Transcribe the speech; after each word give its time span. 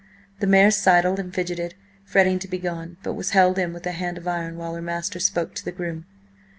The 0.39 0.47
mare 0.47 0.71
sidled 0.71 1.19
and 1.19 1.31
fidgeted, 1.31 1.75
fretting 2.05 2.39
to 2.39 2.47
be 2.47 2.57
gone, 2.57 2.97
but 3.03 3.13
was 3.13 3.29
held 3.37 3.59
in 3.59 3.71
with 3.71 3.85
a 3.85 3.91
hand 3.91 4.17
of 4.17 4.27
iron 4.27 4.57
while 4.57 4.73
her 4.73 4.81
master 4.81 5.19
spoke 5.19 5.53
to 5.53 5.63
the 5.63 5.71
groom. 5.71 6.07